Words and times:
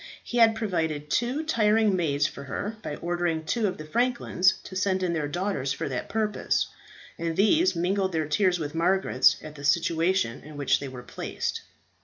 He 0.23 0.39
had 0.39 0.55
provided 0.55 1.11
two 1.11 1.43
tiring 1.45 1.95
maids 1.95 2.25
for 2.25 2.45
her 2.45 2.77
by 2.81 2.95
ordering 2.95 3.45
two 3.45 3.67
of 3.67 3.77
the 3.77 3.85
franklins 3.85 4.53
to 4.63 4.75
send 4.75 5.03
in 5.03 5.13
their 5.13 5.27
daughters 5.27 5.73
for 5.73 5.87
that 5.89 6.09
purpose, 6.09 6.65
and 7.19 7.35
these 7.37 7.75
mingled 7.75 8.11
their 8.11 8.27
tears 8.27 8.57
with 8.57 8.73
Margaret's 8.73 9.35
at 9.43 9.53
the 9.53 9.63
situation 9.63 10.41
in 10.43 10.57
which 10.57 10.79
they 10.79 10.87
were 10.87 11.03
placed. 11.03 11.61